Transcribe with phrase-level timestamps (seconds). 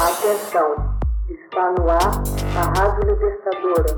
[0.00, 0.96] Atenção,
[1.28, 1.98] está no ar
[2.56, 3.96] a Rádio Libertadora.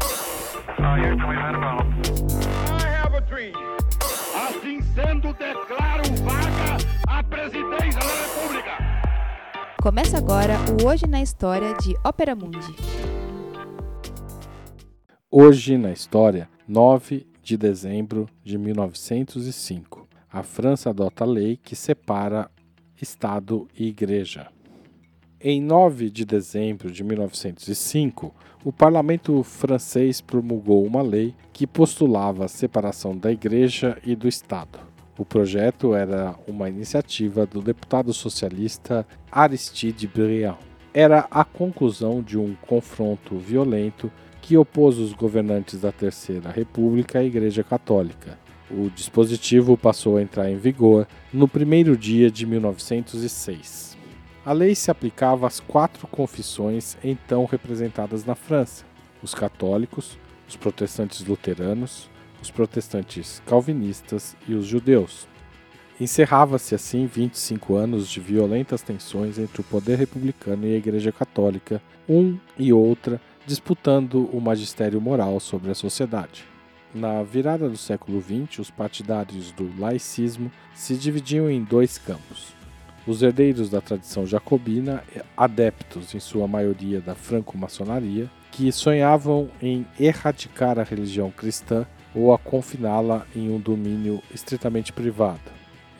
[4.34, 8.78] Assim sendo, declaro vaga a presidência da República.
[9.82, 12.75] Começa agora o Hoje na História de Ópera Mundi.
[15.30, 20.09] Hoje na História, 9 de dezembro de 1905.
[20.32, 22.51] A França adota a lei que separa
[22.98, 24.51] Estado e Igreja.
[25.43, 28.30] Em 9 de dezembro de 1905,
[28.62, 34.78] o parlamento francês promulgou uma lei que postulava a separação da Igreja e do Estado.
[35.16, 40.58] O projeto era uma iniciativa do deputado socialista Aristide Briand.
[40.92, 47.25] Era a conclusão de um confronto violento que opôs os governantes da Terceira República à
[47.25, 48.38] Igreja Católica.
[48.70, 54.00] O dispositivo passou a entrar em vigor no primeiro dia de 1906.
[54.50, 58.84] A lei se aplicava às quatro confissões então representadas na França:
[59.22, 62.11] os católicos, os protestantes luteranos,
[62.42, 65.28] os protestantes calvinistas e os judeus.
[66.00, 71.80] Encerrava-se assim 25 anos de violentas tensões entre o poder republicano e a Igreja Católica,
[72.08, 76.44] um e outra disputando o magistério moral sobre a sociedade.
[76.92, 82.58] Na virada do século XX, os partidários do laicismo se dividiam em dois campos
[83.06, 85.02] os herdeiros da tradição jacobina,
[85.36, 92.38] adeptos em sua maioria da franco-maçonaria, que sonhavam em erradicar a religião cristã ou a
[92.38, 95.40] confiná-la em um domínio estritamente privado.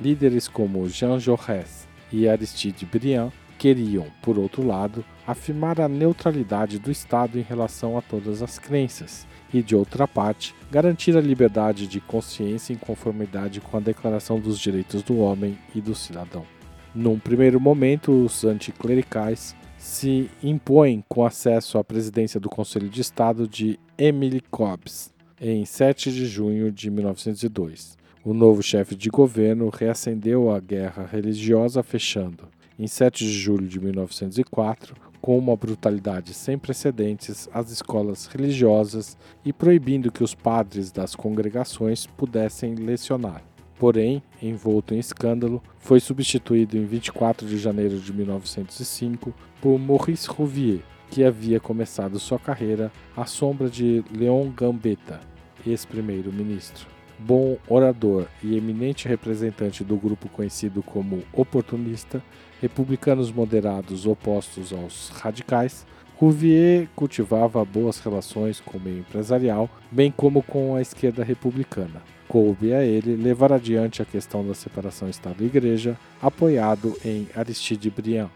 [0.01, 6.91] Líderes como Jean Jaurès e Aristide Briand queriam, por outro lado, afirmar a neutralidade do
[6.91, 12.01] Estado em relação a todas as crenças e, de outra parte, garantir a liberdade de
[12.01, 16.47] consciência em conformidade com a Declaração dos Direitos do Homem e do Cidadão.
[16.93, 23.47] Num primeiro momento, os anticlericais se impõem com acesso à presidência do Conselho de Estado
[23.47, 27.97] de Emily Cobbs, em 7 de junho de 1902.
[28.25, 33.79] O novo chefe de governo reacendeu a guerra religiosa, fechando, em 7 de julho de
[33.79, 41.15] 1904, com uma brutalidade sem precedentes, as escolas religiosas e proibindo que os padres das
[41.15, 43.45] congregações pudessem lecionar
[43.81, 50.81] porém, envolto em escândalo, foi substituído em 24 de janeiro de 1905 por Maurice Rouvier,
[51.11, 55.21] que havia começado sua carreira à sombra de Léon Gambetta,
[55.67, 56.87] ex-primeiro-ministro.
[57.19, 62.23] Bom orador e eminente representante do grupo conhecido como oportunista,
[62.61, 65.87] republicanos moderados opostos aos radicais,
[66.17, 72.73] Rouvier cultivava boas relações com o meio empresarial, bem como com a esquerda republicana coube
[72.73, 78.31] a ele levar adiante a questão da separação Estado e Igreja, apoiado em Aristide Briand.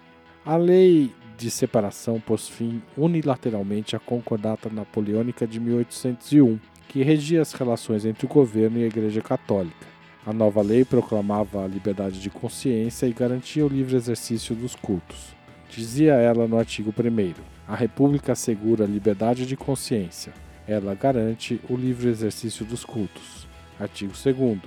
[0.44, 7.52] A lei de separação pôs fim unilateralmente à Concordata Napoleônica de 1801, que regia as
[7.52, 9.86] relações entre o governo e a Igreja Católica.
[10.26, 15.36] A nova lei proclamava a liberdade de consciência e garantia o livre exercício dos cultos.
[15.70, 17.34] Dizia ela no artigo 1:
[17.68, 20.32] A República assegura a liberdade de consciência.
[20.66, 23.53] Ela garante o livre exercício dos cultos.
[23.78, 24.58] Artigo 2.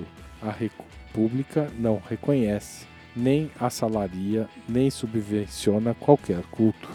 [0.42, 2.86] A República não reconhece,
[3.16, 6.90] nem assalaria, nem subvenciona qualquer culto.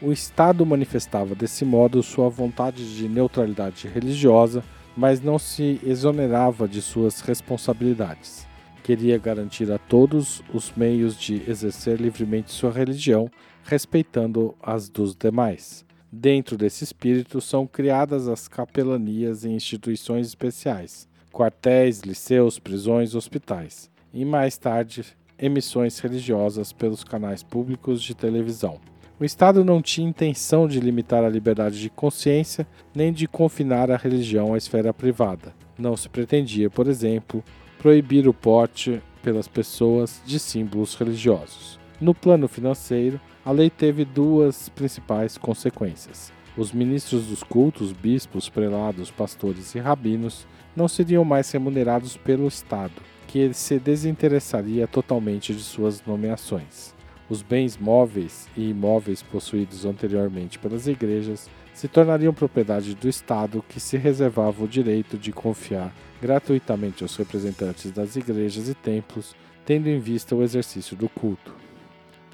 [0.00, 4.64] O Estado manifestava desse modo sua vontade de neutralidade religiosa,
[4.96, 8.46] mas não se exonerava de suas responsabilidades.
[8.82, 13.30] Queria garantir a todos os meios de exercer livremente sua religião,
[13.62, 15.84] respeitando as dos demais.
[16.10, 24.24] Dentro desse espírito são criadas as capelanias e instituições especiais quartéis, liceus, prisões, hospitais, e
[24.24, 25.04] mais tarde
[25.38, 28.78] emissões religiosas pelos canais públicos de televisão.
[29.18, 33.96] O Estado não tinha intenção de limitar a liberdade de consciência nem de confinar a
[33.96, 35.54] religião à esfera privada.
[35.78, 37.42] Não se pretendia, por exemplo,
[37.78, 41.78] proibir o porte pelas pessoas de símbolos religiosos.
[42.00, 46.32] No plano financeiro, a lei teve duas principais consequências.
[46.56, 50.46] Os ministros dos cultos, bispos, prelados, pastores e rabinos
[50.76, 52.94] não seriam mais remunerados pelo Estado,
[53.26, 56.94] que ele se desinteressaria totalmente de suas nomeações.
[57.28, 63.80] Os bens móveis e imóveis possuídos anteriormente pelas igrejas se tornariam propriedade do Estado, que
[63.80, 69.34] se reservava o direito de confiar gratuitamente aos representantes das igrejas e templos,
[69.64, 71.54] tendo em vista o exercício do culto.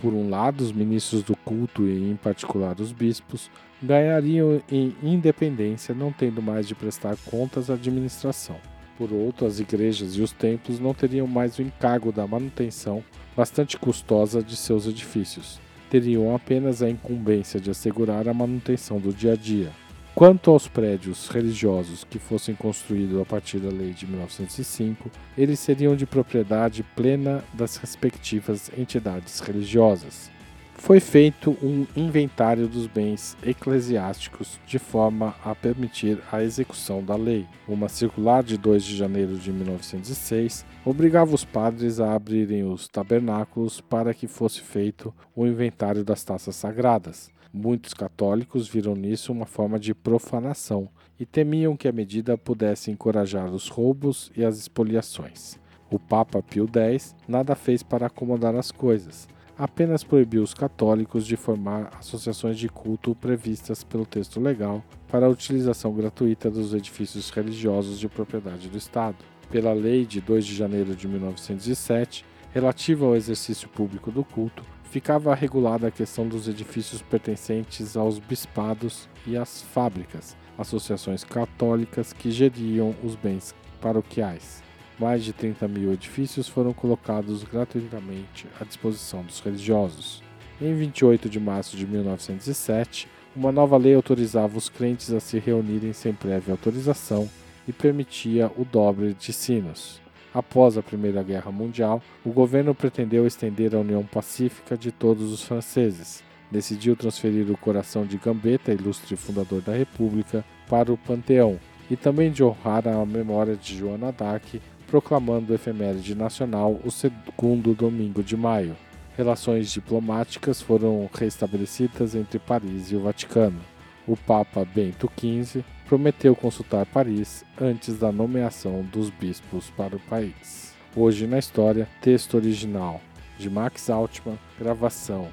[0.01, 3.51] Por um lado, os ministros do culto e, em particular, os bispos,
[3.83, 8.57] ganhariam em independência, não tendo mais de prestar contas à administração.
[8.97, 13.03] Por outro, as igrejas e os templos não teriam mais o encargo da manutenção
[13.37, 15.61] bastante custosa de seus edifícios.
[15.89, 19.71] teriam apenas a incumbência de assegurar a manutenção do dia a dia.
[20.19, 25.95] Quanto aos prédios religiosos que fossem construídos a partir da lei de 1905, eles seriam
[25.95, 30.29] de propriedade plena das respectivas entidades religiosas.
[30.75, 37.47] Foi feito um inventário dos bens eclesiásticos de forma a permitir a execução da lei.
[37.69, 43.81] Uma circular de 2 de janeiro de 1906 obrigava os padres a abrirem os tabernáculos
[43.81, 47.31] para que fosse feito o inventário das taças sagradas.
[47.61, 50.89] Muitos católicos viram nisso uma forma de profanação
[51.19, 55.59] e temiam que a medida pudesse encorajar os roubos e as expoliações.
[55.91, 59.27] O Papa Pio X nada fez para acomodar as coisas,
[59.59, 65.29] apenas proibiu os católicos de formar associações de culto previstas pelo texto legal para a
[65.29, 69.17] utilização gratuita dos edifícios religiosos de propriedade do Estado.
[69.51, 75.35] Pela Lei de 2 de janeiro de 1907, relativa ao exercício público do culto, ficava
[75.35, 82.95] regulada a questão dos edifícios pertencentes aos bispados e às fábricas, associações católicas que geriam
[83.03, 84.63] os bens paroquiais.
[84.99, 90.23] Mais de 30 mil edifícios foram colocados gratuitamente à disposição dos religiosos.
[90.61, 95.93] Em 28 de março de 1907, uma nova lei autorizava os crentes a se reunirem
[95.93, 97.29] sem prévia autorização
[97.69, 100.01] e permitia o dobre de sinos.
[100.39, 105.43] Após a Primeira Guerra Mundial, o governo pretendeu estender a União Pacífica de todos os
[105.43, 106.23] franceses.
[106.49, 111.59] Decidiu transferir o coração de Gambetta, ilustre fundador da República, para o Panteão
[111.91, 117.75] e também de honrar a memória de Joana d'Arc, proclamando o efeméride nacional o segundo
[117.75, 118.77] domingo de maio.
[119.17, 123.59] Relações diplomáticas foram restabelecidas entre Paris e o Vaticano.
[124.07, 130.77] O Papa Bento XV prometeu consultar Paris antes da nomeação dos bispos para o país.
[130.95, 133.01] Hoje na história, texto original
[133.39, 135.29] de Max Altman, gravação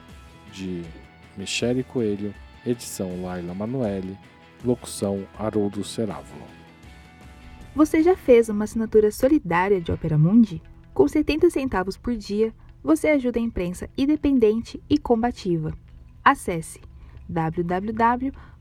[0.54, 0.82] de
[1.36, 2.34] Michele Coelho,
[2.66, 4.18] edição Laila Manuelle,
[4.64, 6.46] locução Haroldo Cerávulo.
[7.76, 10.62] Você já fez uma assinatura solidária de Opera Mundi?
[10.94, 15.74] Com 70 centavos por dia, você ajuda a imprensa independente e combativa.
[16.24, 16.80] Acesse
[17.28, 18.32] www